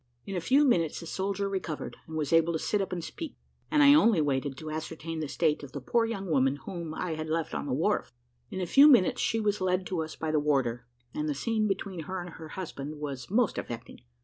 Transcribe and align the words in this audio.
In 0.25 0.35
a 0.35 0.41
few 0.41 0.65
minutes 0.65 0.99
the 0.99 1.05
soldier 1.05 1.47
recovered, 1.47 1.95
and 2.07 2.15
was 2.17 2.33
able 2.33 2.53
to 2.53 2.57
sit 2.57 2.81
up 2.81 2.91
and 2.91 3.03
speak, 3.03 3.35
and 3.69 3.83
I 3.83 3.93
only 3.93 4.19
waited 4.19 4.57
to 4.57 4.71
ascertain 4.71 5.19
the 5.19 5.27
state 5.27 5.61
of 5.61 5.73
the 5.73 5.79
poor 5.79 6.07
young 6.07 6.25
woman 6.25 6.55
whom 6.55 6.95
I 6.95 7.11
had 7.13 7.29
left 7.29 7.53
on 7.53 7.67
the 7.67 7.73
wharf. 7.73 8.11
In 8.49 8.59
a 8.59 8.65
few 8.65 8.87
minutes 8.87 9.21
she 9.21 9.39
was 9.39 9.61
led 9.61 9.85
to 9.85 10.01
us 10.01 10.15
by 10.15 10.31
the 10.31 10.39
warder, 10.39 10.87
and 11.13 11.29
the 11.29 11.35
scene 11.35 11.67
between 11.67 11.99
her 12.05 12.19
and 12.19 12.31
her 12.31 12.47
husband 12.47 12.95
was 12.99 13.29
most 13.29 13.59
affecting. 13.59 13.99